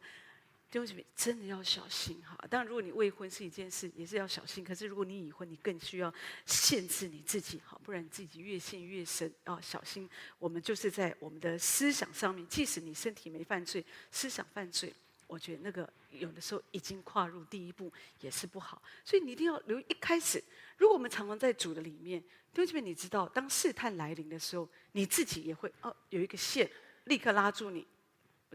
[0.71, 2.33] 弟兄姐妹，真的要小心哈！
[2.49, 4.63] 当然，如果你未婚是一件事，也是要小心。
[4.63, 6.11] 可是如果你已婚，你更需要
[6.45, 9.59] 限制你自己哈，不然自己越陷越深啊！
[9.61, 14.93] 小心，我们就是在我们的思想上面，即使你身体没犯罪，思想犯罪。
[15.27, 19.77] 我觉得那个有的时候已经跨入第一步也是不好，所以你一定要留。
[19.77, 20.41] 一开始，
[20.77, 22.21] 如果我们常常在主的里面，
[22.53, 26.69] 弟兄姐妹，你知道，当试探来临的时候，你自己也会哦，有一个线
[27.05, 27.85] 立刻拉住你，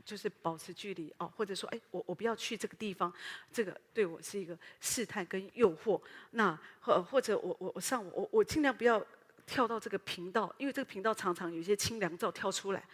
[0.05, 3.13] 就是保持距离哦，或者说，哎，我我不要去这个地方，
[3.53, 6.01] 这个对我是一个试探跟诱惑。
[6.33, 9.05] 那或或者我我我上我我我尽量不要
[9.47, 12.85] 跳到这个频道，因为这个频道常常有一些清凉照跳出来。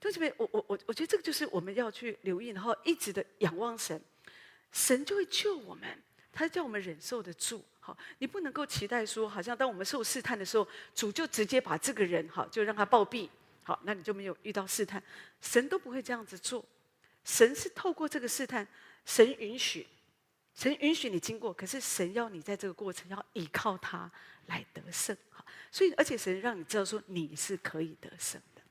[0.00, 0.34] 对这边？
[0.36, 4.02] 我我我我觉得这个就是我们要去留意，然后一直的仰望神，
[4.72, 5.88] 神就会救我们，
[6.32, 7.62] 他叫我们忍受得住。
[7.78, 13.28] 好，你不能够期待说，好像当我们受试探的时候，主就直接把这个人好就让他暴毙，
[13.62, 15.02] 好，那你就没有遇到试探。
[15.40, 16.64] 神都不会这样子做，
[17.24, 18.66] 神是透过这个试探，
[19.04, 19.86] 神允许，
[20.54, 24.10] 神允许你经过，可是神要你在这个过程要依靠他
[24.46, 25.16] 来得胜。
[25.30, 28.62] 好，所以而且神让你知道说你是可以得胜的。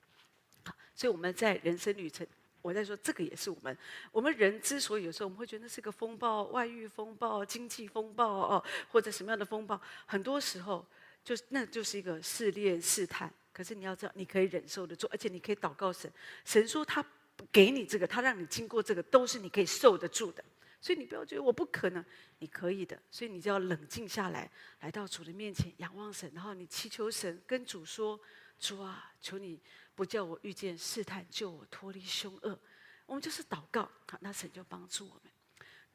[0.66, 2.28] 好，所以我们在人生旅程。
[2.64, 3.76] 我在说，这个也是我们，
[4.12, 10.86] 我们人之所以有时候我们会觉得那是个风暴，外遇风暴、经济风暴哦，或者什么样的风暴，很多时候
[11.24, 13.34] 就那就是一个试炼试探。
[13.54, 16.12] 可是你要知道，你可以忍受得住，而且你可以祷告神，
[16.46, 17.06] 神说他
[17.52, 20.44] 给你这个，他让你经过这个，都是你可以受得住的。
[20.80, 22.04] 所以你不要觉得我不可能，
[22.40, 23.00] 你可以的。
[23.12, 28.20] 所以你就要冷静下来，来到主的面前仰望神，然后你祈求神，跟主说：
[28.60, 29.60] 主啊，求你。
[29.94, 32.58] 不叫我遇见试探，救我脱离凶恶。
[33.06, 35.31] 我们就是祷告，好，那神就帮助我们。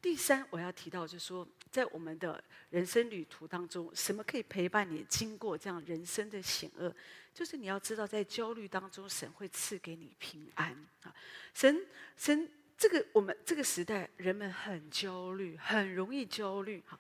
[0.07, 2.41] 第三，我要提到就是说，在我们的
[2.71, 6.95] 人生旅途当中，什么可以陪伴你经过这样人生的险恶？
[7.35, 10.71] 就是你要知道，在焦虑当中，神会赐给你平安
[11.03, 11.13] 啊！
[11.53, 11.85] 神，
[12.17, 16.97] 神，这个我们这个时代，人们很焦虑，很容易焦虑，哈。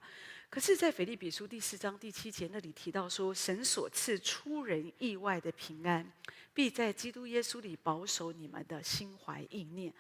[0.51, 6.05] 可是，在腓立比书第四章第七节那里提到说，神所赐出人意外的平安，
[6.53, 9.95] 必在基督耶稣里保守你们的心怀意念。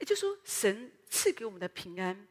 [0.00, 2.26] 也就是说，神赐给我们的平安，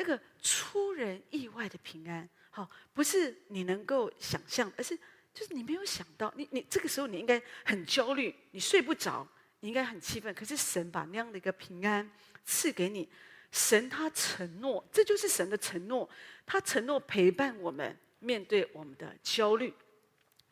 [0.00, 4.98] 那个出人意外的平安，好，不是你能够想象，而是
[5.34, 9.28] 就是你没有想到，你你这个时候你应该很焦虑，你睡不着，
[9.60, 10.32] 你应该很气愤。
[10.32, 12.10] 可是神把那样的一个平安
[12.46, 13.06] 赐给你。
[13.52, 16.08] 神他承诺，这就是神的承诺。
[16.46, 19.74] 他承诺陪伴我们面对我们的焦虑。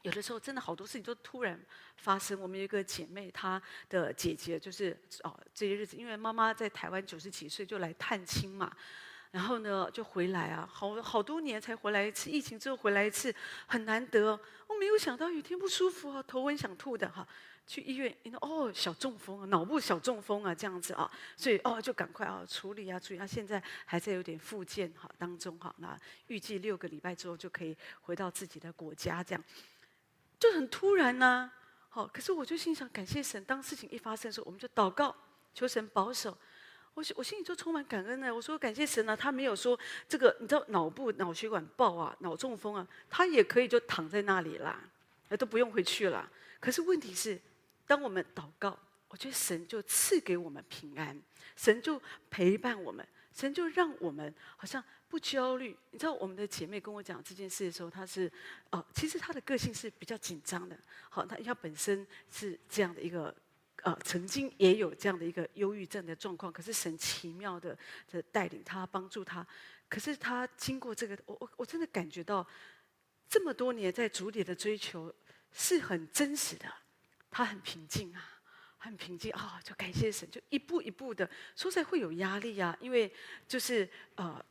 [0.02, 1.58] 有的时候真的好多事情都突然
[1.96, 2.38] 发生。
[2.40, 8.76] 我们有一个姐妹，她的姐姐就是哦，这些日子因为妈妈在台湾九十几岁就来探亲嘛，
[9.30, 13.34] 然后呢就回来啊，好好多年才回来一次，疫情之后回来一次
[13.66, 14.38] 很难得。
[14.66, 17.26] 我没有想到雨天不舒服啊，头昏想吐的哈。
[17.66, 23.20] 去医院，哦小中风啊，脑部小中风啊这样子啊，所以哦就赶快啊处理啊处理。
[23.20, 25.94] 啊现在还在有点复健哈当中哈，那
[26.28, 29.44] 预计六个礼拜之后就可以回到自己的国家，这样
[30.40, 31.54] 就很突然呐、啊。
[31.90, 35.14] 好，可是我就心想感谢神，当事情一发生的时候，我们就祷告
[35.52, 36.34] 求神保守。
[36.98, 38.34] 我我心里就充满感恩呢。
[38.34, 44.82] 我说感谢神啊，他没有说这个你知道脑部脑血管爆啊，脑中风啊，他也可以就躺在那里啦，
[45.28, 46.28] 那都不用回去了。
[46.60, 47.40] 可是问题是。
[47.86, 51.18] 当我们祷告，我觉得神就赐给我们平安，
[51.56, 55.74] 神就陪伴我们，神就让我们好像不焦虑。
[55.92, 58.30] 你知道，我们的姐妹跟我讲这件事的时候，她是
[58.72, 60.78] 哦，其实她的个性是比较紧张的。
[61.08, 63.34] 好，她她本身是这样的一个
[63.82, 67.76] 呃，曾经也有这样的一个忧郁症的状况，可是神奇妙的
[68.08, 69.46] 的带领她，帮助她。
[69.88, 72.46] 可是她经过这个，我我我真的感觉到
[73.28, 75.14] 这么多年在主里的追求
[75.52, 76.66] 是很真实的。
[77.30, 78.40] 他很平静啊，
[78.78, 81.28] 很平静啊、就感谢神，就一步一步的。
[81.54, 83.12] 说实在会有压力啊，因为
[83.46, 84.42] 就是呃，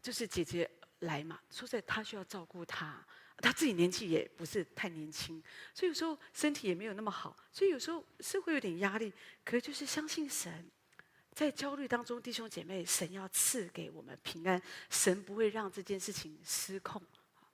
[0.00, 3.04] 就是姐姐来嘛，说实在她需要照顾她，
[3.40, 5.42] 他自己年纪也不是太年轻，
[5.74, 9.12] 所以有时候身体也没有那么好，所以有时候是会有点压力。
[9.44, 10.70] 可是就是相信神，
[11.32, 17.00] 在焦虑当中，弟兄姐妹，神要赐给我们平安，神不会让这件事情失控。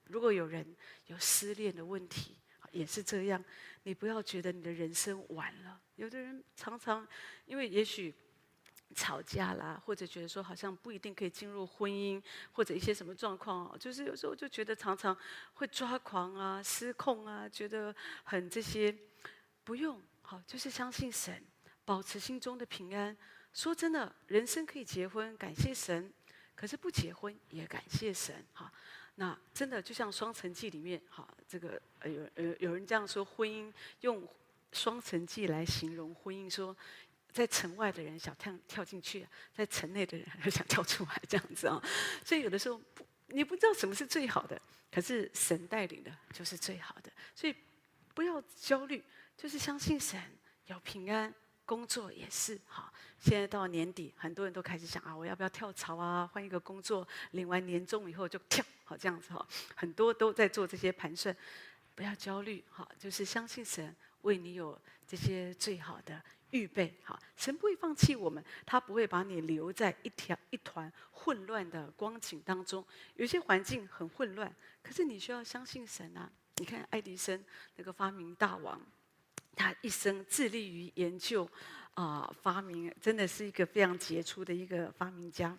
[0.05, 0.75] 如果有人
[1.07, 2.37] 有失恋的问题，
[2.71, 3.43] 也是这样。
[3.83, 5.79] 你不要觉得你的人生完了。
[5.95, 7.07] 有的人常常
[7.45, 8.13] 因为也许
[8.95, 12.21] 吵架啦，或者觉得说好像不一定可以进入婚姻，
[12.51, 15.15] 或者一些什么状况哦，就是有时候就觉得常常
[15.55, 18.95] 会抓狂啊、失控啊，觉得很这些。
[19.63, 21.43] 不用，好，就是相信神，
[21.83, 23.17] 保持心中的平安。
[23.51, 26.09] 说真的，人生可以结婚，感谢神；
[26.55, 28.71] 可是不结婚也感谢神，哈。
[29.15, 33.69] 那真的就像《双城记》里面，哈，这个有有有人这样说，婚姻
[33.99, 34.23] 用
[34.71, 36.73] 《双城记》来形容婚姻，说
[37.37, 41.79] 在城外的人想跳跳进去，在城内的人还想跳出来，这样子啊。
[42.25, 42.81] 所以有的时候，
[43.27, 44.59] 你不知道什么是最好的，
[44.91, 47.11] 可是神带领的就是最好的。
[47.35, 47.55] 所以
[48.15, 49.03] 不要焦虑，
[49.37, 50.19] 就是相信神
[50.65, 51.31] 有平安。
[51.67, 56.25] 工作也是哈，现在到年底，很多人都开始想啊，我要不要跳槽啊？
[56.25, 59.45] 换一个工作，领完年终以后就跳，好这样子哈。
[59.75, 61.35] 很多都在做这些盘算，
[61.93, 67.19] 不要焦虑哈，就是相信神为你有这些最好的预备好。
[67.35, 72.85] 神不会放弃我们，他不会把你留在一条一团混乱的光景当中。
[73.15, 76.31] 有些环境很混乱，可是你需要相信神啊。
[76.57, 77.43] 你看爱迪生
[77.75, 78.81] 那个发明大王。
[79.59, 81.49] 他一生致力于研究
[81.95, 85.57] 啊、发明，真的是一个非常杰出的一个发明家。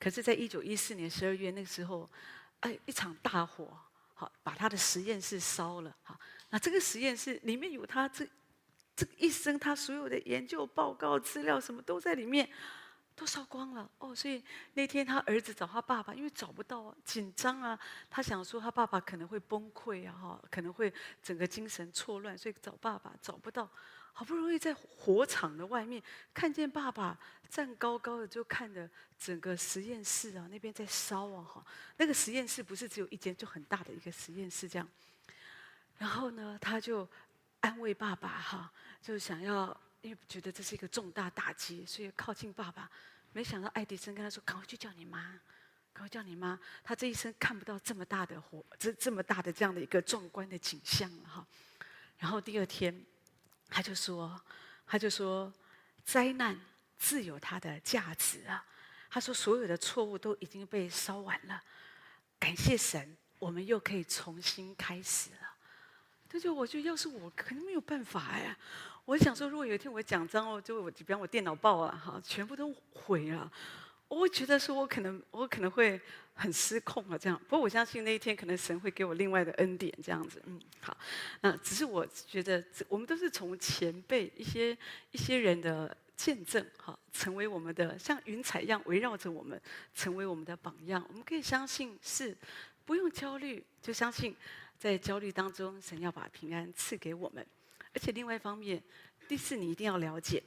[0.00, 2.10] 可是，在一九一四年十二月那个时候，
[2.58, 3.78] 哎，一场大火，
[4.14, 5.96] 好，把他的实验室烧了。
[6.02, 6.18] 好，
[6.50, 8.26] 那这个实验室里面有他这
[8.96, 12.48] 这个一生他所有的研究报告资料，什么都在里面。
[13.18, 17.78] 都烧光了哦，所以那天他儿子找他爸爸，因为找不到，紧张啊。
[18.10, 23.66] 他想说他爸爸可能会崩溃啊，哈，可能会整个精神错乱，所以找爸爸找不到。
[24.12, 26.02] 好不容易在火场的外面
[26.34, 28.86] 看见爸爸站高高的，就看着
[29.18, 31.64] 整个实验室啊，那边在烧啊，哈。
[31.96, 34.86] 那个实验室不是只有一间，就很大的一个实验室这样。
[35.96, 37.08] 然后呢，他就
[37.66, 39.78] 安慰爸爸哈，就是想要。
[40.02, 42.88] 因为觉得这是一个重大打击，所以靠近爸爸。
[43.32, 45.20] 没想到爱迪生跟他说：“赶快去叫你妈，
[45.92, 51.44] 赶快叫你妈。”他这一生看不到这么大的火，这这么大的这样的一个壮观的景象了哈。
[52.18, 53.04] 然后第二天，
[53.68, 54.40] 他就说
[54.86, 55.52] ：“他就说，
[56.04, 56.56] 灾难
[56.96, 58.64] 自有它的价值啊。”
[59.10, 61.60] 他说：“所有的错误都已经被烧完了，
[62.38, 65.54] 感谢神，我们又可以重新开始了。”
[66.36, 68.54] 这就我觉得，要是我，肯定没有办法呀。
[69.06, 73.50] 我想说，如果有一天我讲章哦，就我比方我电脑爆了哈，全部都毁了，
[74.06, 75.98] 我会觉得说我可能我可能会
[76.34, 77.40] 很失控啊这样。
[77.48, 80.94] 不过我相信那一天可能神会给我另外的恩典这样子，嗯，好。
[81.40, 84.76] 那只是我觉得，我们都是从前辈一些
[85.12, 89.58] 一些人的见证哈，成为我们的像云彩一样围绕着我们，
[89.94, 91.02] 成为我们的榜样。
[91.08, 92.36] 我们可以相信是
[92.84, 94.36] 不用焦虑，就相信
[94.78, 97.46] 在焦虑当中，神要把平安赐给我们。
[97.94, 98.82] 而且另外一方面，
[99.26, 100.42] 第四，你一定要了解，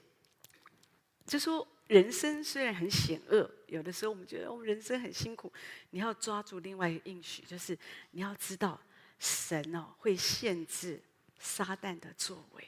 [1.25, 5.51] 就说人生虽然很险恶，有的时候我们觉得我们人生很辛苦，
[5.89, 7.77] 你要抓住另外一个应许，就是
[8.11, 8.79] 你要知道
[9.17, 11.01] 神哦会限制
[11.39, 12.63] 撒旦的作为，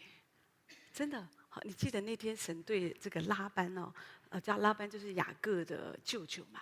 [0.91, 3.93] 真的好，你记得那天神对这个拉班哦，
[4.29, 6.61] 呃叫拉班就是雅各的舅舅嘛，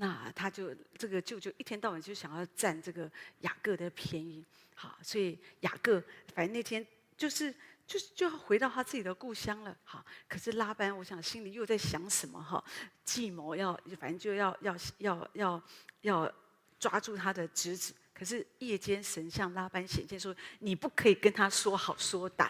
[0.00, 3.08] 那他就这个舅舅一天到晚就想要占这个
[3.40, 6.02] 雅各的便宜，好，所以雅各
[6.34, 6.84] 反正那天。
[7.18, 7.52] 就是
[7.84, 10.06] 就是就要回到他自己的故乡了，好。
[10.28, 12.62] 可是拉班，我想心里又在想什么哈？
[13.04, 15.62] 计谋要，反正就要要要要
[16.02, 16.32] 要
[16.78, 17.92] 抓住他的侄子。
[18.14, 22.48] 可是夜间神向拉班显现说：“你不可以跟他说好说歹。”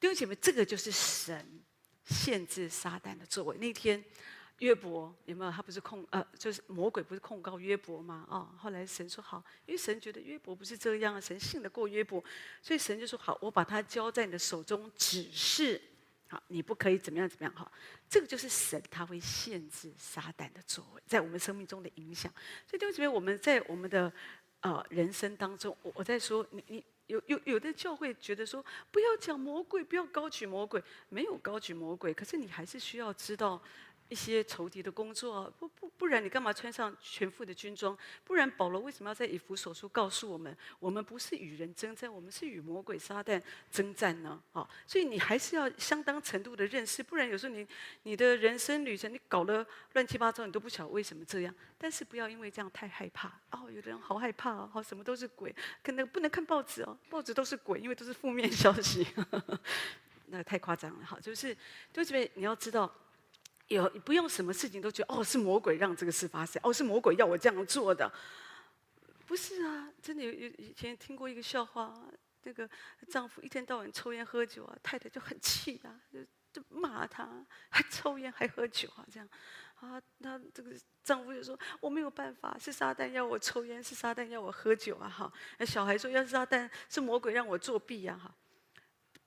[0.00, 1.60] 弟兄姐妹，这个就是神
[2.06, 3.58] 限制撒旦的作为。
[3.58, 4.02] 那天。
[4.60, 5.50] 约伯有没有？
[5.50, 8.26] 他不是控呃，就是魔鬼不是控告约伯吗？
[8.28, 12.22] 哦，后来神说好，因为神觉得约伯不是这样啊，神信得过约伯，
[12.60, 15.80] 所以神就说好，我把他交在你的手中，只是
[16.28, 17.70] 好，你不可以怎么样怎么样哈。
[18.06, 22.30] 这个就是神他会限制撒旦的作为在我们生命中的影响。
[22.66, 24.12] 所以弟兄姊妹，我们在我们的
[24.60, 33.58] 呃人生当中，我我在说你你有有有的教会觉得说不要讲魔鬼，不要高举魔鬼，没有高举魔鬼，可是你还是需要知道。
[34.10, 37.96] 一些仇敌的工作，不不不然你干嘛穿上全副的军装？
[38.24, 44.42] 不然保罗为什么要在以弗所书告诉我们，我们不是与人争战，我们是与魔鬼撒旦争战呢？
[44.52, 47.64] 啊，所以你还是要相当程度的认识，不然有时候你
[48.02, 51.54] 你的人生旅程你搞得乱七八糟，你都不晓得为什么这样。
[51.78, 59.06] 但是不要因为这样太害怕哦，有的人好害怕哦，好什么都是鬼，可能不能看报纸哦，报纸都是鬼，因为都是负面消息，
[60.26, 61.16] 那太夸张了哈。
[61.20, 61.56] 就是
[61.92, 62.92] 就这边你要知道。
[63.70, 68.12] 有不用什么事情都觉得哦，是魔鬼让这个事发生，哦，是魔鬼要我这样做的，
[69.26, 71.96] 不是啊，真的有有以前听过一个笑话，
[72.42, 72.68] 那个
[73.08, 76.18] 丈夫一天到晚抽烟喝酒啊，太太就很气啊，就
[76.52, 79.28] 就骂他，还抽烟还喝酒啊，这样。
[79.76, 88.34] 啊，那这个丈夫就说我没有办法，是撒旦要我抽烟，是撒旦要我喝酒啊，哈，那小孩说要是撒旦是魔鬼让我作弊呀，哈，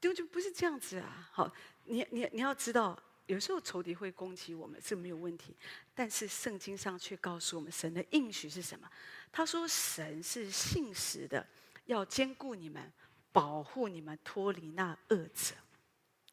[0.02, 1.50] 丢就不是这样子啊，好，
[1.86, 3.02] 你你你要知道。
[3.28, 5.56] 有时候仇敌会攻击我们是没有问题，
[5.96, 8.90] 但是圣经上却告诉我们，神的应许是什么？
[9.32, 11.46] 他说：“神是信实的，
[11.86, 12.92] 要兼顾你们，
[13.32, 15.56] 保护你们，脱离那恶者。”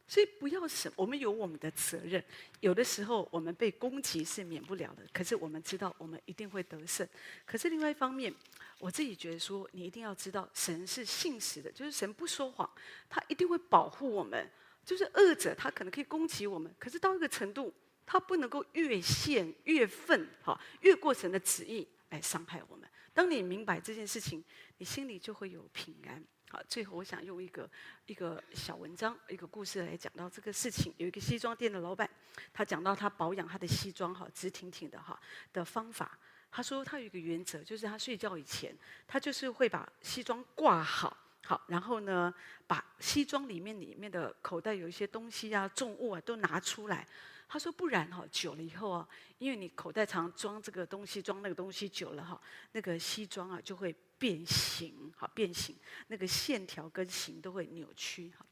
[0.06, 2.22] 所以不要什，我们有我们的责任。
[2.58, 7.08] 有的时候我们被攻击是免不了的，可是我们知道我们一定会得胜。
[7.46, 8.34] 可是另外一方面，
[8.80, 12.68] 我自己觉得说，你一定要知道，神是信实的，就是神不说谎，
[13.08, 14.50] 他一定会保护我们。
[14.90, 17.72] 就是恶者，他可能可以攻击我们，可是到一个程度，
[18.04, 22.90] 他不能够越线越分，哈，越过神的旨意来伤害我们。
[23.14, 24.42] 当你明白这件事情，
[24.78, 26.20] 你心里就会有平安。
[26.48, 27.70] 好，最后我想用一个
[28.06, 30.92] 一个小文章、一个故事来讲到这个事情。
[30.96, 32.10] 有一个西装店的老板，
[32.52, 35.16] 他讲到他保养他的西装，哈，直挺挺的，哈
[35.52, 36.18] 的方法。
[36.50, 38.76] 他说他有一个原则，就是他睡觉以前，
[39.06, 41.16] 他就是会把西装挂好。
[41.50, 42.32] 好，然后呢，
[42.68, 47.04] 把西装里面里面的口袋有一些东西啊、重物啊都拿出来。
[47.48, 52.40] 他说：“不然哈，久了以后啊，因为你口袋常装这个东西、装那个东西久了哈，
[52.70, 55.74] 那个西装啊就会变形，好变形，
[56.06, 58.46] 那个线条跟形都会扭曲哈。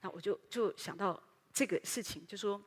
[0.00, 1.22] 那我就就想到
[1.52, 2.58] 这个事情，就说。”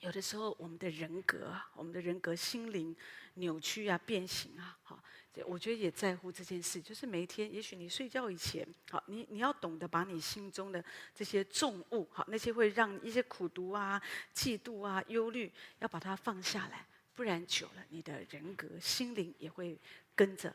[0.00, 2.94] 有的时候，我们的人格啊，我们的人格、心灵
[3.34, 5.02] 扭曲啊、变形啊，好，
[5.46, 6.80] 我觉得也在乎这件事。
[6.80, 10.84] 就是每一天，也许你睡觉以前，好，你你要懂得把你心中的
[11.14, 14.00] 这些重物，好，那些会让一些苦毒啊、
[14.34, 19.78] 嫉妒啊、忧虑，要把它放下来，不然久了，你的人格、心灵也会
[20.14, 20.54] 跟着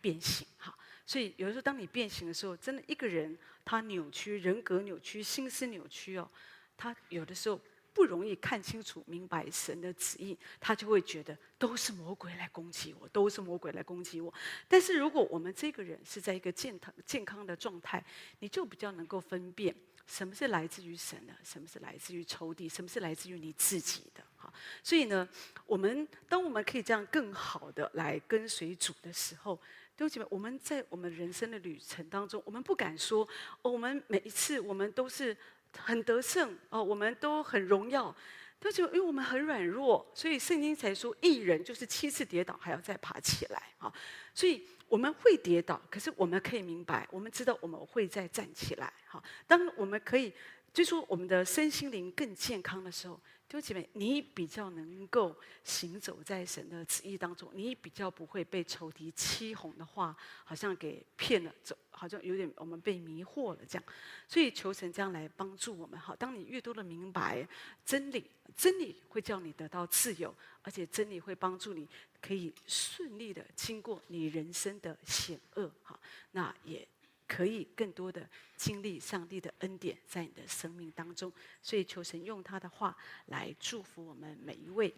[0.00, 0.46] 变形。
[0.58, 0.76] 好，
[1.06, 6.28] 所以有的时候，当你变形的时候，真的一个人他扭曲，人格扭曲，心思扭曲哦，
[6.76, 7.58] 他有的时候。
[7.92, 14.32] 不容易看清楚、明白神的旨意，他就会觉得都是魔鬼来攻击我，都是魔鬼来攻击我。
[14.68, 18.02] 但是如果我们这个人是在一个健康、健康的状态，
[18.38, 19.74] 你就比较能够分辨
[20.06, 24.22] 什么是来自于神的，什么是来自于仇敌，什么是来自于你自己的。
[24.36, 25.28] 哈，所以呢，
[25.66, 29.56] 我们当我们可以这样更好的来跟随主的时候，
[29.96, 33.28] 弟兄姐妹，我们在我们人生的旅程当中，我们不敢说，
[33.62, 35.36] 我们每一次我们都是。
[35.78, 38.14] 很得胜哦，我们都很荣耀，
[38.58, 43.92] 但是因为我们很软弱，所以圣经才说，一人就是七次跌倒还要再爬起来啊。
[44.34, 48.92] 所以我们会跌倒，可是我们可以明白，我们知道我们会再站起来。
[49.06, 50.32] 哈，当我们可以，
[50.72, 53.20] 就说我们的身心灵更健康的时候。
[53.50, 63.84] 就姐妹，你比较能够行走在神的旨意当中，你比较不会被仇敌欺哄的话，好像给骗了，走，好像有点我们被迷惑了这样。
[64.28, 65.98] 所以求神这样来帮助我们。
[65.98, 67.44] 好，当你越多的明白
[67.84, 68.24] 真理，
[68.56, 70.32] 真理会叫你得到自由，
[70.62, 71.88] 而且真理会帮助你
[72.20, 75.68] 可以顺利的经过你人生的险恶。
[75.82, 75.98] 好，
[76.30, 76.86] 那也。
[77.30, 84.92] 可以更多的经历上帝的恩典在你的生命当中，所以求神用他的话来祝福我们每一位。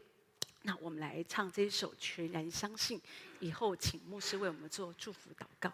[0.62, 2.99] 那我们来唱这一首《全然相信》，
[3.39, 5.70] 以后请牧师为我们做祝福祷告。